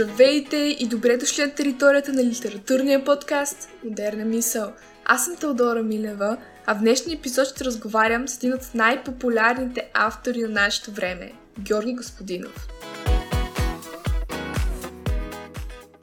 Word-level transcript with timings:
Здравейте 0.00 0.56
и 0.56 0.86
добре 0.86 1.16
дошли 1.16 1.42
на 1.42 1.50
територията 1.50 2.12
на 2.12 2.24
литературния 2.24 3.04
подкаст 3.04 3.68
Модерна 3.84 4.24
мисъл. 4.24 4.72
Аз 5.04 5.24
съм 5.24 5.36
Теодора 5.36 5.82
Милева, 5.82 6.36
а 6.66 6.74
в 6.74 6.78
днешния 6.78 7.16
епизод 7.16 7.48
ще 7.48 7.64
разговарям 7.64 8.28
с 8.28 8.36
един 8.36 8.52
от 8.52 8.74
най-популярните 8.74 9.90
автори 9.94 10.38
на 10.38 10.48
нашето 10.48 10.90
време– 10.90 11.32
Георги 11.60 11.94
Господинов. 11.94 12.68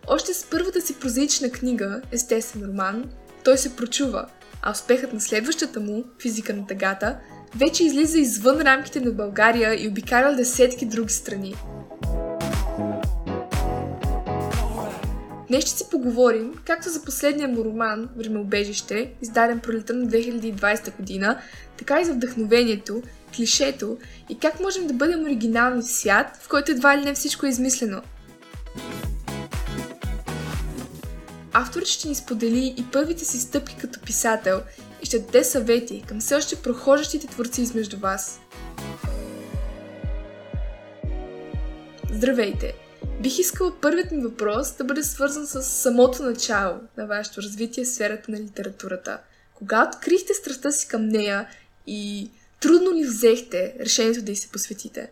Още 0.07 0.33
с 0.33 0.45
първата 0.45 0.81
си 0.81 0.99
прозаична 0.99 1.49
книга, 1.49 2.01
естествен 2.11 2.63
роман, 2.69 3.03
той 3.43 3.57
се 3.57 3.75
прочува, 3.75 4.25
а 4.61 4.71
успехът 4.71 5.13
на 5.13 5.21
следващата 5.21 5.79
му, 5.79 6.03
Физика 6.21 6.53
на 6.53 6.67
тъгата, 6.67 7.17
вече 7.55 7.83
излиза 7.83 8.19
извън 8.19 8.61
рамките 8.61 8.99
на 8.99 9.11
България 9.11 9.83
и 9.83 9.87
обикаля 9.87 10.35
десетки 10.35 10.85
други 10.85 11.13
страни– 11.13 11.55
Днес 15.47 15.65
ще 15.65 15.77
си 15.77 15.85
поговорим, 15.91 16.53
както 16.65 16.89
за 16.89 17.03
последния 17.03 17.47
му 17.47 17.65
роман 17.65 18.09
Времеобежище, 18.17 19.11
издаден 19.21 19.59
пролета 19.59 19.93
на 19.93 20.07
2020 20.07 20.97
година, 20.97 21.41
така 21.77 22.01
и 22.01 22.05
за 22.05 22.13
вдъхновението, 22.13 23.03
клишето 23.35 23.97
и 24.29 24.39
как 24.39 24.59
можем 24.59 24.87
да 24.87 24.93
бъдем 24.93 25.23
оригинални 25.23 25.81
в 25.81 25.87
свят, 25.87 26.37
в 26.41 26.49
който 26.49 26.71
едва 26.71 26.97
ли 26.97 27.05
не 27.05 27.13
всичко 27.13 27.45
е 27.45 27.49
измислено. 27.49 28.01
Авторът 31.53 31.87
ще 31.87 32.07
ни 32.07 32.15
сподели 32.15 32.73
и 32.77 32.85
първите 32.91 33.25
си 33.25 33.39
стъпки 33.39 33.75
като 33.81 34.01
писател 34.01 34.61
и 35.03 35.05
ще 35.05 35.19
даде 35.19 35.43
съвети 35.43 36.03
към 36.07 36.19
все 36.19 36.35
още 36.35 36.55
прохождащите 36.55 37.27
творци 37.27 37.61
измежду 37.61 37.97
вас. 37.97 38.39
Здравейте! 42.11 42.86
Бих 43.21 43.39
искала 43.39 43.71
първият 43.81 44.11
ми 44.11 44.23
въпрос 44.23 44.77
да 44.77 44.83
бъде 44.83 45.03
свързан 45.03 45.47
с 45.47 45.63
самото 45.63 46.23
начало 46.23 46.79
на 46.97 47.07
вашето 47.07 47.41
развитие 47.41 47.83
в 47.83 47.87
сферата 47.87 48.31
на 48.31 48.39
литературата. 48.39 49.19
Кога 49.53 49.87
открихте 49.87 50.33
страстта 50.33 50.71
си 50.71 50.87
към 50.87 51.07
нея 51.07 51.47
и 51.87 52.29
трудно 52.59 52.93
ли 52.93 53.03
взехте 53.03 53.75
решението 53.79 54.25
да 54.25 54.31
й 54.31 54.35
се 54.35 54.51
посветите? 54.51 55.09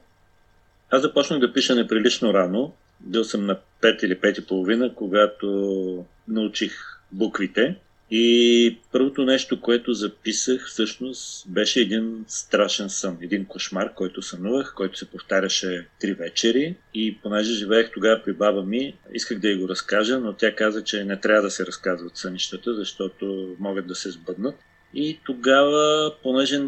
Аз 0.90 1.02
започнах 1.02 1.40
да 1.40 1.54
пиша 1.54 1.76
неприлично 1.76 2.34
рано. 2.34 2.74
Бил 3.00 3.24
съм 3.24 3.46
на 3.46 3.60
5 3.82 4.04
или 4.04 4.20
5 4.20 4.40
и 4.40 4.48
половина, 4.48 4.96
когато 4.96 6.06
научих 6.28 6.74
буквите. 7.12 7.76
И 8.18 8.78
първото 8.92 9.26
нещо, 9.26 9.62
което 9.62 9.94
записах, 9.94 10.68
всъщност 10.68 11.50
беше 11.50 11.80
един 11.80 12.26
страшен 12.28 12.90
сън, 12.90 13.18
един 13.22 13.46
кошмар, 13.46 13.94
който 13.94 14.22
сънувах, 14.22 14.74
който 14.76 14.98
се 14.98 15.10
повтаряше 15.10 15.88
три 16.00 16.14
вечери. 16.14 16.76
И 16.94 17.18
понеже 17.24 17.54
живеех 17.54 17.92
тогава 17.94 18.22
при 18.26 18.34
баба 18.34 18.64
ми, 18.64 18.98
исках 19.14 19.40
да 19.40 19.50
й 19.50 19.56
го 19.56 19.70
разкажа, 19.70 20.20
но 20.20 20.34
тя 20.34 20.56
каза, 20.56 20.84
че 20.84 21.04
не 21.04 21.20
трябва 21.20 21.42
да 21.42 21.52
се 21.52 21.66
разказват 21.66 22.18
сънищата, 22.18 22.76
защото 22.76 23.56
могат 23.60 23.88
да 23.88 23.96
се 23.96 24.12
сбъднат. 24.12 24.56
И 24.94 25.20
тогава, 25.26 26.14
понеже 26.24 26.62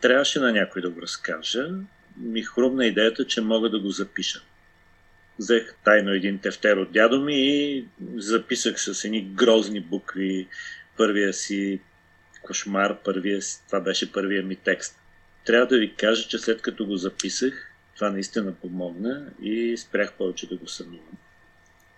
трябваше 0.00 0.40
на 0.40 0.52
някой 0.52 0.82
да 0.82 0.90
го 0.90 1.02
разкажа, 1.02 1.68
ми 2.16 2.42
хрумна 2.42 2.86
идеята, 2.86 3.24
че 3.26 3.40
мога 3.40 3.70
да 3.70 3.80
го 3.80 3.90
запиша. 3.90 4.40
Взех 5.38 5.74
тайно 5.84 6.10
един 6.10 6.38
тефтер 6.38 6.76
от 6.76 6.92
дядо 6.92 7.20
ми 7.20 7.34
и 7.36 7.84
записах 8.16 8.80
с 8.80 9.04
едни 9.04 9.30
грозни 9.34 9.80
букви 9.80 10.48
първия 10.98 11.32
си 11.32 11.80
кошмар, 12.42 12.98
първия, 13.04 13.40
това 13.66 13.80
беше 13.80 14.12
първия 14.12 14.42
ми 14.42 14.56
текст. 14.56 14.98
Трябва 15.44 15.66
да 15.66 15.78
ви 15.78 15.94
кажа, 15.94 16.28
че 16.28 16.38
след 16.38 16.62
като 16.62 16.86
го 16.86 16.96
записах, 16.96 17.72
това 17.94 18.10
наистина 18.10 18.52
помогна 18.52 19.26
и 19.42 19.76
спрях 19.76 20.12
повече 20.12 20.48
да 20.48 20.56
го 20.56 20.68
сънувам. 20.68 21.18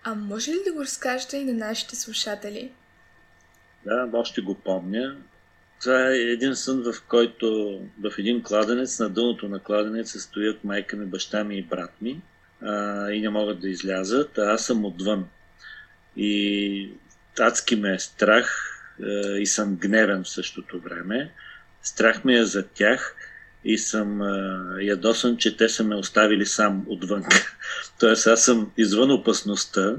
А 0.03 0.15
може 0.15 0.51
ли 0.51 0.57
да 0.65 0.73
го 0.73 0.81
разкажете 0.81 1.37
и 1.37 1.45
на 1.45 1.53
нашите 1.53 1.95
слушатели? 1.95 2.71
Да, 3.85 4.09
още 4.13 4.41
го 4.41 4.55
помня. 4.55 5.17
Това 5.81 6.09
е 6.09 6.15
един 6.15 6.55
сън, 6.55 6.83
в 6.83 7.03
който 7.07 7.79
в 8.03 8.13
един 8.17 8.43
кладенец, 8.43 8.99
на 8.99 9.09
дъното 9.09 9.49
на 9.49 9.59
кладенеца 9.59 10.19
стоят 10.19 10.63
майка 10.63 10.97
ми, 10.97 11.05
баща 11.05 11.43
ми 11.43 11.57
и 11.57 11.63
брат 11.63 12.01
ми 12.01 12.21
а, 12.61 13.11
и 13.11 13.21
не 13.21 13.29
могат 13.29 13.59
да 13.59 13.69
излязат, 13.69 14.37
а 14.37 14.53
аз 14.53 14.65
съм 14.65 14.85
отвън. 14.85 15.27
И 16.15 16.91
адски 17.39 17.75
ме 17.75 17.93
е 17.93 17.99
страх 17.99 18.77
и 19.39 19.45
съм 19.45 19.75
гневен 19.75 20.23
в 20.23 20.29
същото 20.29 20.79
време. 20.79 21.31
Страх 21.83 22.23
ме 22.23 22.37
е 22.37 22.45
за 22.45 22.67
тях 22.67 23.15
и 23.63 23.77
съм 23.77 24.21
е, 24.21 24.83
ядосан, 24.83 25.37
че 25.37 25.57
те 25.57 25.69
са 25.69 25.83
ме 25.83 25.95
оставили 25.95 26.45
сам 26.45 26.85
отвън. 26.87 27.23
Тоест 27.99 28.27
аз 28.27 28.45
съм 28.45 28.71
извън 28.77 29.11
опасността, 29.11 29.95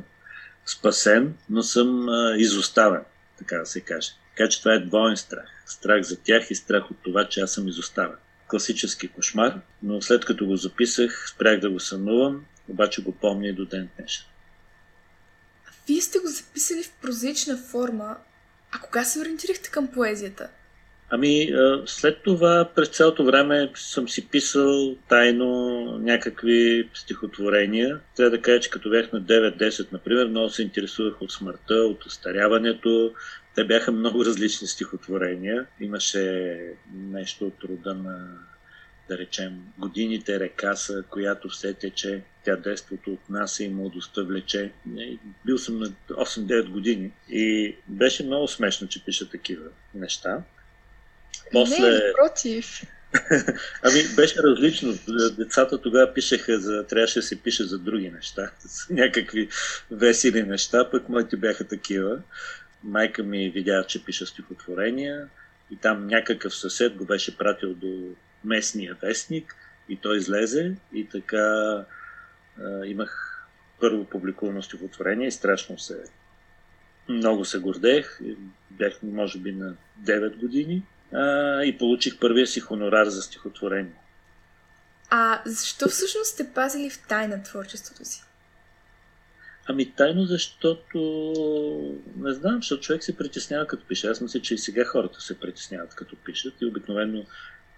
спасен, 0.66 1.34
но 1.50 1.62
съм 1.62 2.08
е, 2.08 2.36
изоставен, 2.36 3.02
така 3.38 3.58
да 3.58 3.66
се 3.66 3.80
каже. 3.80 4.10
Така 4.36 4.48
че 4.48 4.58
това 4.58 4.74
е 4.74 4.78
двоен 4.78 5.16
страх. 5.16 5.48
Страх 5.66 6.02
за 6.02 6.20
тях 6.20 6.50
и 6.50 6.54
страх 6.54 6.90
от 6.90 6.96
това, 7.02 7.28
че 7.28 7.40
аз 7.40 7.52
съм 7.52 7.68
изоставен. 7.68 8.16
Класически 8.48 9.08
кошмар, 9.08 9.60
но 9.82 10.02
след 10.02 10.24
като 10.24 10.46
го 10.46 10.56
записах, 10.56 11.30
спрях 11.34 11.60
да 11.60 11.70
го 11.70 11.80
сънувам, 11.80 12.44
обаче 12.68 13.02
го 13.02 13.12
помня 13.12 13.48
и 13.48 13.52
до 13.52 13.64
ден 13.64 13.88
днешен. 13.98 14.26
Вие 15.88 16.00
сте 16.00 16.18
го 16.18 16.26
записали 16.26 16.82
в 16.82 16.92
прозична 17.02 17.56
форма, 17.56 18.16
а 18.72 18.78
кога 18.78 19.04
се 19.04 19.20
ориентирахте 19.20 19.70
към 19.70 19.88
поезията? 19.88 20.48
Ами, 21.14 21.52
след 21.86 22.22
това, 22.22 22.70
през 22.74 22.88
цялото 22.88 23.24
време 23.24 23.70
съм 23.74 24.08
си 24.08 24.28
писал 24.28 24.96
тайно 25.08 25.48
някакви 25.98 26.88
стихотворения. 26.94 28.00
Трябва 28.16 28.30
да 28.30 28.42
кажа, 28.42 28.60
че 28.60 28.70
като 28.70 28.90
бях 28.90 29.12
на 29.12 29.22
9-10, 29.22 29.92
например, 29.92 30.26
много 30.26 30.50
се 30.50 30.62
интересувах 30.62 31.22
от 31.22 31.32
смъртта, 31.32 31.74
от 31.74 32.04
остаряването. 32.04 33.14
Те 33.54 33.64
бяха 33.64 33.92
много 33.92 34.24
различни 34.24 34.68
стихотворения. 34.68 35.66
Имаше 35.80 36.58
нещо 36.94 37.46
от 37.46 37.64
рода 37.64 37.94
на 37.94 38.28
да 39.08 39.18
речем, 39.18 39.62
годините 39.78 40.40
река 40.40 40.76
са, 40.76 41.04
която 41.10 41.48
все 41.48 41.74
тече, 41.74 42.22
тя 42.44 42.56
детството 42.56 43.12
от 43.12 43.30
нас 43.30 43.60
и 43.60 43.68
младостта 43.68 44.22
влече. 44.22 44.72
Бил 45.44 45.58
съм 45.58 45.78
на 45.78 45.86
8-9 46.10 46.68
години 46.68 47.12
и 47.28 47.76
беше 47.88 48.24
много 48.24 48.48
смешно, 48.48 48.88
че 48.88 49.04
пиша 49.04 49.30
такива 49.30 49.64
неща. 49.94 50.42
После... 51.52 51.90
Не, 51.90 52.12
против. 52.12 52.82
ами, 53.82 54.14
беше 54.16 54.42
различно. 54.42 54.94
Децата 55.36 55.82
тогава 55.82 56.14
пишеха 56.14 56.60
за... 56.60 56.86
Трябваше 56.86 57.18
да 57.18 57.22
се 57.22 57.42
пише 57.42 57.64
за 57.64 57.78
други 57.78 58.10
неща. 58.10 58.50
Някакви 58.90 59.48
весели 59.90 60.42
неща, 60.42 60.90
пък 60.90 61.08
моите 61.08 61.36
бяха 61.36 61.64
такива. 61.64 62.18
Майка 62.84 63.22
ми 63.22 63.50
видя, 63.50 63.84
че 63.88 64.04
пиша 64.04 64.26
стихотворения 64.26 65.28
и 65.70 65.76
там 65.76 66.06
някакъв 66.06 66.56
съсед 66.56 66.96
го 66.96 67.04
беше 67.04 67.36
пратил 67.36 67.74
до 67.74 68.14
местния 68.44 68.96
вестник 69.02 69.56
и 69.88 69.96
той 69.96 70.16
излезе 70.16 70.74
и 70.94 71.08
така 71.08 71.84
а, 72.58 72.86
имах 72.86 73.38
първо 73.80 74.04
публикувано 74.04 74.62
стихотворение 74.62 75.28
и 75.28 75.32
страшно 75.32 75.78
се 75.78 76.04
много 77.08 77.44
се 77.44 77.58
гордех. 77.58 78.20
Бях 78.70 79.02
може 79.02 79.38
би 79.38 79.52
на 79.52 79.74
9 80.02 80.36
години 80.36 80.82
а, 81.12 81.62
и 81.64 81.78
получих 81.78 82.18
първия 82.18 82.46
си 82.46 82.60
хонорар 82.60 83.06
за 83.06 83.22
стихотворение. 83.22 83.94
А 85.10 85.42
защо 85.46 85.88
всъщност 85.88 86.30
сте 86.30 86.52
пазили 86.54 86.90
в 86.90 87.06
тайна 87.08 87.42
творчеството 87.42 88.04
си? 88.04 88.22
Ами 89.66 89.92
тайно, 89.92 90.24
защото 90.24 90.98
не 92.16 92.32
знам, 92.32 92.56
защото 92.56 92.82
човек 92.82 93.04
се 93.04 93.16
притеснява 93.16 93.66
като 93.66 93.86
пише. 93.86 94.08
Аз 94.08 94.20
мисля, 94.20 94.40
че 94.40 94.54
и 94.54 94.58
сега 94.58 94.84
хората 94.84 95.20
се 95.20 95.40
притесняват 95.40 95.94
като 95.94 96.16
пишат 96.16 96.54
и 96.60 96.66
обикновено 96.66 97.24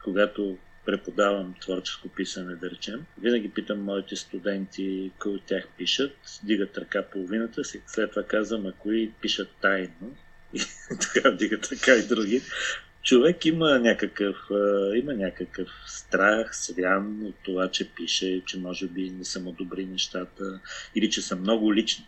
когато 0.05 0.56
преподавам 0.85 1.55
творческо 1.61 2.09
писане, 2.09 2.57
да 2.57 2.71
речем, 2.71 3.07
винаги 3.19 3.49
питам 3.49 3.83
моите 3.83 4.17
студенти, 4.17 5.11
кои 5.19 5.33
от 5.33 5.45
тях 5.45 5.69
пишат, 5.79 6.41
дигат 6.43 6.79
ръка 6.79 7.03
половината, 7.03 7.63
след 7.65 8.11
това 8.11 8.23
казвам, 8.23 8.67
а 8.67 8.73
кои 8.73 9.13
пишат 9.21 9.49
тайно, 9.61 10.17
и 10.55 10.61
така 11.01 11.31
дигат 11.31 11.73
ръка 11.73 11.97
и 11.97 12.07
други. 12.07 12.43
Човек 13.03 13.45
има 13.45 13.79
някакъв, 13.79 14.37
има 14.97 15.15
някакъв 15.15 15.69
страх, 15.87 16.57
свян 16.57 17.23
от 17.27 17.35
това, 17.45 17.71
че 17.71 17.91
пише, 17.91 18.43
че 18.47 18.59
може 18.59 18.89
би 18.89 19.11
не 19.11 19.25
са 19.25 19.41
му 19.41 19.53
добри 19.53 19.87
нещата 19.87 20.61
или 20.95 21.11
че 21.11 21.23
са 21.23 21.37
много 21.37 21.75
лични. 21.75 22.07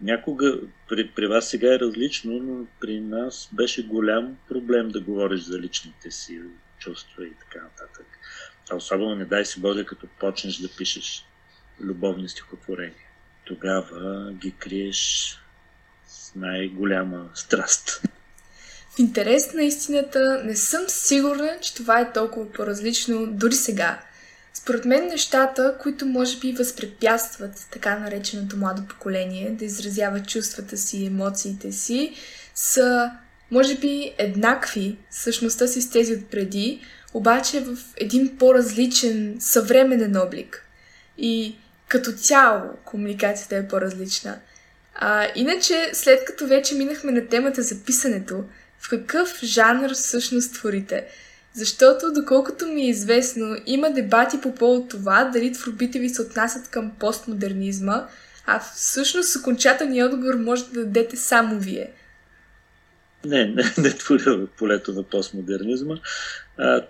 Някога, 0.00 0.60
при, 0.88 1.10
при 1.10 1.26
вас 1.26 1.50
сега 1.50 1.74
е 1.74 1.78
различно, 1.78 2.32
но 2.32 2.66
при 2.80 3.00
нас 3.00 3.48
беше 3.52 3.86
голям 3.86 4.36
проблем 4.48 4.88
да 4.88 5.00
говориш 5.00 5.40
за 5.40 5.60
личните 5.60 6.10
си 6.10 6.40
чувства 6.82 7.26
и 7.26 7.32
така 7.34 7.64
нататък. 7.64 8.06
А 8.70 8.76
особено 8.76 9.14
не 9.14 9.24
дай 9.24 9.44
си 9.44 9.60
Боже, 9.60 9.84
като 9.84 10.06
почнеш 10.20 10.56
да 10.56 10.76
пишеш 10.76 11.24
любовни 11.80 12.28
стихотворения. 12.28 13.08
Тогава 13.44 14.32
ги 14.32 14.52
криеш 14.52 15.38
с 16.06 16.34
най-голяма 16.34 17.30
страст. 17.34 18.02
В 18.90 18.98
интерес 18.98 19.54
на 19.54 19.62
истината 19.62 20.42
не 20.44 20.56
съм 20.56 20.84
сигурна, 20.88 21.58
че 21.60 21.74
това 21.74 22.00
е 22.00 22.12
толкова 22.12 22.52
по-различно 22.52 23.26
дори 23.26 23.54
сега. 23.54 24.02
Според 24.54 24.84
мен 24.84 25.06
нещата, 25.06 25.76
които 25.80 26.06
може 26.06 26.38
би 26.38 26.52
възпрепятстват 26.52 27.66
така 27.70 27.98
нареченото 27.98 28.56
младо 28.56 28.86
поколение 28.88 29.50
да 29.50 29.64
изразява 29.64 30.22
чувствата 30.22 30.76
си, 30.76 31.06
емоциите 31.06 31.72
си, 31.72 32.14
са 32.54 33.10
може 33.52 33.74
би 33.74 34.12
еднакви 34.18 34.96
същността 35.10 35.66
си 35.66 35.82
с 35.82 35.90
тези 35.90 36.14
от 36.14 36.30
преди, 36.30 36.80
обаче 37.14 37.60
в 37.60 37.76
един 37.96 38.36
по-различен 38.38 39.36
съвременен 39.40 40.16
облик. 40.16 40.66
И 41.18 41.56
като 41.88 42.12
цяло 42.12 42.62
комуникацията 42.84 43.56
е 43.56 43.68
по-различна. 43.68 44.38
А, 44.94 45.26
иначе, 45.34 45.90
след 45.92 46.24
като 46.24 46.46
вече 46.46 46.74
минахме 46.74 47.12
на 47.12 47.26
темата 47.26 47.62
за 47.62 47.84
писането, 47.84 48.44
в 48.80 48.88
какъв 48.88 49.40
жанр 49.42 49.90
всъщност 49.94 50.54
творите? 50.54 51.04
Защото, 51.54 52.12
доколкото 52.12 52.66
ми 52.66 52.82
е 52.82 52.88
известно, 52.88 53.56
има 53.66 53.90
дебати 53.90 54.40
по 54.40 54.54
повод 54.54 54.88
това 54.88 55.24
дали 55.24 55.52
творбите 55.52 55.98
ви 55.98 56.08
се 56.08 56.22
отнасят 56.22 56.68
към 56.68 56.92
постмодернизма, 56.98 58.06
а 58.46 58.60
всъщност 58.74 59.36
окончателният 59.36 60.12
отговор 60.12 60.34
може 60.34 60.64
да 60.64 60.80
дадете 60.80 61.16
само 61.16 61.58
вие. 61.58 61.90
Не, 63.24 63.46
не, 63.46 63.62
не 63.78 63.90
творя 63.90 64.46
полето 64.58 64.92
на 64.92 65.02
постмодернизма. 65.02 65.94
А, 66.58 66.86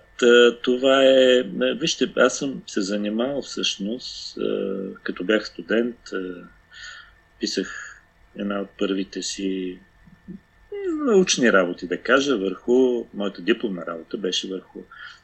това 0.61 1.03
е... 1.03 1.43
Вижте, 1.79 2.13
аз 2.17 2.37
съм 2.37 2.63
се 2.67 2.81
занимавал 2.81 3.41
всъщност, 3.41 4.37
а, 4.37 4.77
като 5.03 5.23
бях 5.23 5.47
студент, 5.47 5.97
а, 6.13 6.47
писах 7.39 7.89
една 8.37 8.61
от 8.61 8.69
първите 8.79 9.21
си 9.21 9.79
научни 11.05 11.53
работи, 11.53 11.87
да 11.87 11.97
кажа, 11.97 12.37
върху 12.37 13.05
моята 13.13 13.41
дипломна 13.41 13.85
работа 13.85 14.17
беше 14.17 14.47
върху 14.47 14.79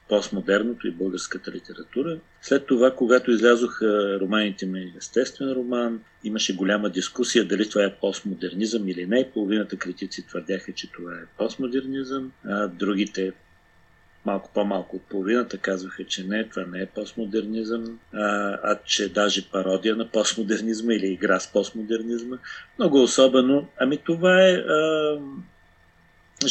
постмодерното 0.10 0.88
и 0.88 0.92
българската 0.92 1.52
литература. 1.52 2.18
След 2.42 2.66
това, 2.66 2.92
когато 2.96 3.32
излязоха 3.32 4.20
романите 4.20 4.66
ми 4.66 4.94
Естествен 4.98 5.52
роман, 5.52 6.02
имаше 6.24 6.56
голяма 6.56 6.90
дискусия 6.90 7.46
дали 7.48 7.70
това 7.70 7.84
е 7.84 7.96
постмодернизъм 7.96 8.88
или 8.88 9.06
не. 9.06 9.32
Половината 9.34 9.78
критици 9.78 10.28
твърдяха, 10.28 10.74
че 10.74 10.92
това 10.92 11.14
е 11.14 11.38
постмодернизъм, 11.38 12.32
а 12.46 12.68
другите 12.68 13.34
малко 14.26 14.52
по-малко 14.54 14.96
от 14.96 15.02
половината 15.02 15.58
казваха, 15.58 16.04
че 16.06 16.24
не, 16.24 16.50
това 16.50 16.66
не 16.66 16.82
е 16.82 16.86
постмодернизъм, 16.86 18.00
а, 18.14 18.58
а 18.64 18.80
че 18.86 19.14
даже 19.14 19.50
пародия 19.50 19.96
на 19.96 20.08
постмодернизма 20.08 20.94
или 20.94 21.08
игра 21.08 21.40
с 21.40 21.52
постмодернизма. 21.52 22.38
Много 22.80 23.04
особено. 23.04 23.68
Ами 23.80 23.98
това 23.98 24.48
е... 24.48 24.52
А, 24.52 25.18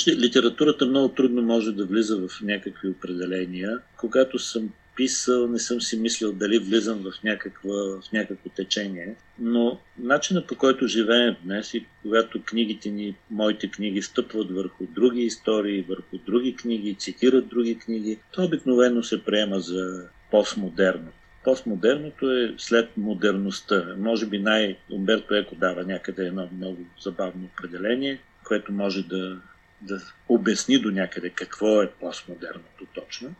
литературата 0.08 0.86
много 0.86 1.08
трудно 1.08 1.42
може 1.42 1.72
да 1.72 1.86
влиза 1.86 2.16
в 2.16 2.40
някакви 2.42 2.88
определения. 2.88 3.78
Когато 3.96 4.38
съм 4.38 4.70
писал, 4.98 5.48
не 5.48 5.58
съм 5.58 5.80
си 5.80 5.98
мислил 5.98 6.32
дали 6.32 6.58
влизам 6.58 6.98
в, 6.98 7.22
някаква, 7.24 7.74
в 7.74 8.12
някакво 8.12 8.48
течение, 8.50 9.14
но 9.38 9.80
начинът 9.98 10.46
по 10.46 10.54
който 10.54 10.86
живеем 10.86 11.36
днес 11.44 11.74
и 11.74 11.86
когато 12.02 12.42
книгите 12.42 12.90
ни, 12.90 13.14
моите 13.30 13.70
книги 13.70 14.02
стъпват 14.02 14.50
върху 14.50 14.86
други 14.86 15.22
истории, 15.22 15.86
върху 15.88 16.18
други 16.26 16.56
книги, 16.56 16.94
цитират 16.94 17.48
други 17.48 17.78
книги, 17.78 18.18
то 18.32 18.44
обикновено 18.44 19.02
се 19.02 19.24
приема 19.24 19.60
за 19.60 20.08
постмодерно. 20.30 21.08
Постмодерното 21.44 22.32
е 22.32 22.54
след 22.56 22.96
модерността. 22.96 23.94
Може 23.98 24.26
би 24.26 24.38
най-Умберто 24.38 25.34
Еко 25.34 25.54
дава 25.54 25.84
някъде 25.84 26.26
едно 26.26 26.48
много 26.56 26.78
забавно 27.00 27.48
определение, 27.52 28.20
което 28.44 28.72
може 28.72 29.02
да, 29.02 29.40
да 29.80 30.00
обясни 30.28 30.78
до 30.78 30.90
някъде 30.90 31.30
какво 31.30 31.82
е 31.82 31.90
постмодерното 31.90 32.86
точно. 32.94 33.34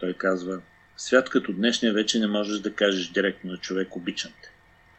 Той 0.00 0.12
казва, 0.12 0.60
свят 0.96 1.30
като 1.30 1.52
днешния 1.52 1.92
вече 1.92 2.18
не 2.18 2.26
можеш 2.26 2.60
да 2.60 2.74
кажеш 2.74 3.08
директно 3.08 3.50
на 3.50 3.56
човек 3.56 3.96
обичам 3.96 4.32
те. 4.42 4.50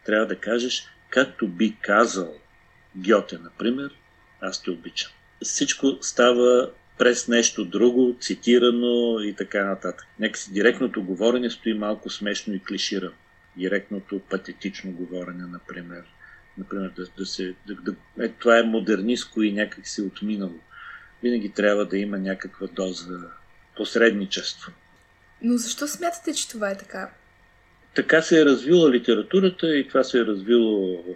Трябва 0.05 0.25
да 0.25 0.35
кажеш, 0.35 0.87
както 1.09 1.47
би 1.47 1.77
казал 1.81 2.33
Гьоте, 2.95 3.37
например, 3.37 3.95
аз 4.41 4.63
те 4.63 4.71
обичам. 4.71 5.11
Всичко 5.43 5.97
става 6.01 6.71
през 6.97 7.27
нещо 7.27 7.65
друго, 7.65 8.17
цитирано 8.21 9.19
и 9.19 9.33
така 9.33 9.65
нататък. 9.65 10.07
Нека 10.19 10.39
си 10.39 10.53
директното 10.53 11.03
говорене 11.03 11.49
стои 11.49 11.73
малко 11.73 12.09
смешно 12.09 12.53
и 12.53 12.63
клиширано. 12.63 13.13
Директното 13.57 14.19
патетично 14.29 14.91
говорене, 14.91 15.45
например. 15.45 16.03
Например, 16.57 16.91
да, 16.95 17.05
да 17.17 17.25
се, 17.25 17.55
да, 17.67 17.75
да, 17.75 17.95
е, 18.25 18.29
това 18.29 18.59
е 18.59 18.63
модернистко 18.63 19.41
и 19.41 19.53
някак 19.53 19.87
се 19.87 20.01
отминало. 20.01 20.59
Винаги 21.23 21.49
трябва 21.49 21.85
да 21.85 21.97
има 21.97 22.17
някаква 22.17 22.67
доза 22.67 23.19
посредничество. 23.75 24.71
Но 25.41 25.57
защо 25.57 25.87
смятате, 25.87 26.33
че 26.33 26.49
това 26.49 26.71
е 26.71 26.77
така? 26.77 27.09
Така 27.95 28.21
се 28.21 28.41
е 28.41 28.45
развила 28.45 28.91
литературата 28.91 29.75
и 29.75 29.87
това 29.87 30.03
се 30.03 30.19
е 30.19 30.25
развило 30.25 31.03
в, 31.03 31.15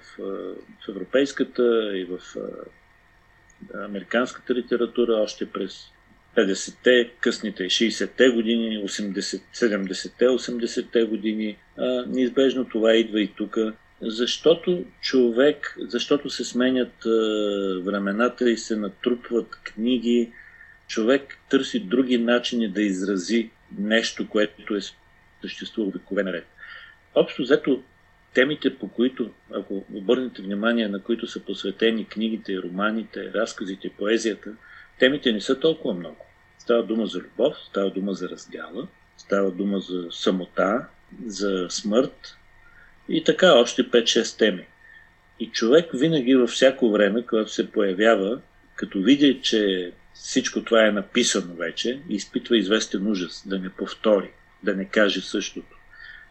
в 0.86 0.90
европейската 0.90 1.92
и 1.98 2.06
в 2.06 2.20
американската 3.74 4.54
литература 4.54 5.14
още 5.14 5.52
през 5.52 5.94
50-те, 6.38 7.12
късните 7.20 7.64
60-те 7.64 8.30
години, 8.30 8.78
80, 8.78 9.42
70-те, 9.54 10.26
80-те 10.26 11.04
години. 11.04 11.58
А, 11.78 12.06
неизбежно 12.08 12.66
това 12.66 12.94
идва 12.94 13.22
и 13.22 13.28
тук, 13.28 13.58
защото 14.06 14.86
човек, 15.02 15.76
защото 15.80 16.30
се 16.30 16.44
сменят 16.46 17.06
а, 17.06 17.10
времената 17.84 18.50
и 18.50 18.58
се 18.58 18.76
натрупват 18.76 19.56
книги, 19.64 20.32
човек 20.88 21.38
търси 21.50 21.80
други 21.80 22.18
начини 22.18 22.68
да 22.68 22.82
изрази 22.82 23.50
нещо, 23.78 24.30
което 24.30 24.76
е 24.76 24.80
съществувало 25.42 25.92
векове 25.92 26.24
наред. 26.24 26.48
Общо 27.16 27.42
взето, 27.42 27.84
темите, 28.34 28.78
по 28.78 28.88
които, 28.88 29.32
ако 29.52 29.86
обърнете 29.94 30.42
внимание, 30.42 30.88
на 30.88 31.02
които 31.02 31.28
са 31.28 31.40
посветени 31.40 32.06
книгите, 32.06 32.58
романите, 32.58 33.34
разказите, 33.34 33.90
поезията, 33.98 34.52
темите 35.00 35.32
не 35.32 35.42
са 35.42 35.60
толкова 35.60 35.94
много. 35.94 36.26
Става 36.58 36.84
дума 36.84 37.06
за 37.06 37.20
любов, 37.20 37.56
става 37.68 37.92
дума 37.92 38.14
за 38.14 38.30
раздяла, 38.30 38.88
става 39.18 39.52
дума 39.52 39.80
за 39.80 40.08
самота, 40.12 40.88
за 41.26 41.68
смърт 41.70 42.38
и 43.10 43.24
така 43.24 43.54
още 43.54 43.90
5-6 43.90 44.38
теми. 44.38 44.68
И 45.40 45.52
човек 45.52 45.90
винаги 45.94 46.36
във 46.36 46.50
всяко 46.50 46.92
време, 46.92 47.26
когато 47.26 47.54
се 47.54 47.72
появява, 47.72 48.42
като 48.76 49.02
види, 49.02 49.42
че 49.42 49.92
всичко 50.14 50.64
това 50.64 50.88
е 50.88 50.92
написано 50.92 51.56
вече 51.56 52.02
изпитва 52.10 52.58
известен 52.58 53.08
ужас 53.08 53.44
да 53.46 53.60
не 53.60 53.70
повтори, 53.70 54.32
да 54.64 54.76
не 54.76 54.86
каже 54.86 55.22
същото. 55.22 55.78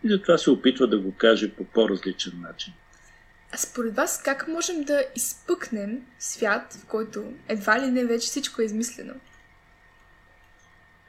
И 0.04 0.08
затова 0.08 0.38
се 0.38 0.50
опитва 0.50 0.86
да 0.86 0.98
го 0.98 1.14
каже 1.16 1.50
по 1.50 1.64
по-различен 1.64 2.32
начин. 2.40 2.72
А 3.52 3.56
според 3.56 3.94
вас 3.94 4.22
как 4.24 4.48
можем 4.48 4.82
да 4.82 5.04
изпъкнем 5.16 6.00
свят, 6.18 6.78
в 6.82 6.86
който 6.86 7.24
едва 7.48 7.80
ли 7.80 7.90
не 7.90 8.04
вече 8.04 8.26
всичко 8.26 8.62
е 8.62 8.64
измислено? 8.64 9.14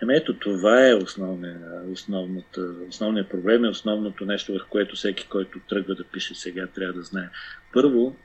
Еми 0.04 0.16
ето 0.16 0.34
това 0.34 0.88
е 0.90 0.94
основният, 0.94 2.58
основният 2.90 3.30
проблем 3.30 3.66
и 3.66 3.68
основното 3.68 4.26
нещо, 4.26 4.54
в 4.54 4.66
което 4.70 4.96
всеки, 4.96 5.28
който 5.28 5.60
тръгва 5.70 5.96
да 5.96 6.04
пише 6.04 6.36
сега, 6.36 6.68
трябва 6.68 6.94
да 6.94 7.04
знае. 7.04 7.30
Първо 7.74 8.16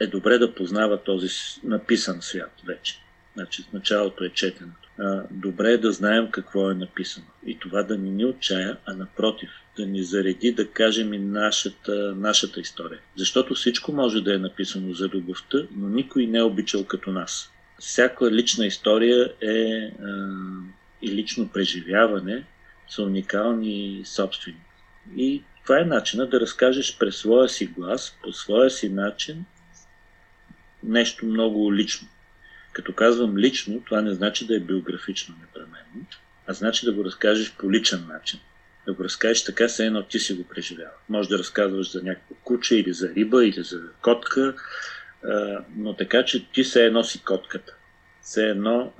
е 0.00 0.06
добре 0.06 0.38
да 0.38 0.54
познава 0.54 1.02
този 1.02 1.28
написан 1.64 2.22
свят 2.22 2.52
вече. 2.66 3.00
Значи 3.34 3.62
в 3.62 3.72
началото 3.72 4.24
е 4.24 4.28
четенето. 4.28 4.88
А, 4.98 5.22
добре 5.30 5.72
е 5.72 5.78
да 5.78 5.92
знаем 5.92 6.30
какво 6.30 6.70
е 6.70 6.74
написано. 6.74 7.26
И 7.46 7.58
това 7.58 7.82
да 7.82 7.98
ни 7.98 8.10
ни 8.10 8.24
отчая, 8.24 8.76
а 8.86 8.94
напротив, 8.94 9.50
да 9.76 9.86
ни 9.86 10.02
зареди 10.02 10.52
да 10.52 10.70
кажем 10.70 11.12
и 11.14 11.18
нашата, 11.18 12.14
нашата 12.16 12.60
история. 12.60 13.00
Защото 13.16 13.54
всичко 13.54 13.92
може 13.92 14.20
да 14.20 14.34
е 14.34 14.38
написано 14.38 14.94
за 14.94 15.08
любовта, 15.08 15.58
но 15.76 15.88
никой 15.88 16.26
не 16.26 16.38
е 16.38 16.42
обичал 16.42 16.84
като 16.84 17.12
нас. 17.12 17.52
Всяка 17.78 18.30
лична 18.30 18.66
история 18.66 19.32
е 19.40 19.90
и 21.02 21.10
лично 21.10 21.48
преживяване 21.48 22.44
са 22.88 23.02
уникални 23.02 24.02
собствени. 24.04 24.60
И 25.16 25.42
това 25.62 25.80
е 25.80 25.84
начина 25.84 26.26
да 26.26 26.40
разкажеш 26.40 26.98
през 26.98 27.16
своя 27.16 27.48
си 27.48 27.66
глас, 27.66 28.16
по 28.22 28.32
своя 28.32 28.70
си 28.70 28.88
начин, 28.88 29.44
нещо 30.82 31.26
много 31.26 31.74
лично. 31.74 32.08
Като 32.72 32.92
казвам 32.92 33.38
лично, 33.38 33.82
това 33.86 34.02
не 34.02 34.14
значи 34.14 34.46
да 34.46 34.56
е 34.56 34.60
биографично 34.60 35.34
непременно, 35.40 36.06
а 36.46 36.52
значи 36.52 36.86
да 36.86 36.92
го 36.92 37.04
разкажеш 37.04 37.54
по 37.56 37.72
личен 37.72 38.06
начин. 38.08 38.40
Да 38.86 38.94
го 38.94 39.04
разкажеш 39.04 39.44
така, 39.44 39.68
се 39.68 39.86
едно 39.86 40.02
ти 40.02 40.18
си 40.18 40.34
го 40.34 40.44
преживява. 40.44 40.90
Може 41.08 41.28
да 41.28 41.38
разказваш 41.38 41.92
за 41.92 42.02
някакво 42.02 42.34
куче 42.34 42.76
или 42.76 42.92
за 42.92 43.08
риба 43.08 43.46
или 43.46 43.62
за 43.62 43.80
котка, 44.02 44.54
но 45.76 45.94
така, 45.94 46.24
че 46.24 46.48
ти 46.52 46.64
се 46.64 46.84
едно 46.84 47.04
си 47.04 47.22
котката. 47.24 47.74
Все 48.28 48.48
едно 48.48 48.92